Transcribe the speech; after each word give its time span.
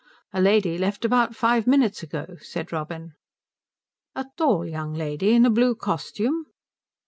"A 0.33 0.41
lady 0.41 0.79
left 0.79 1.05
about 1.05 1.35
five 1.35 1.67
minutes 1.67 2.01
ago," 2.01 2.35
said 2.41 2.71
Robin. 2.73 3.13
"A 4.15 4.25
tall 4.35 4.65
young 4.65 4.95
lady 4.95 5.33
in 5.35 5.45
a 5.45 5.51
blue 5.51 5.75
costume?" 5.75 6.47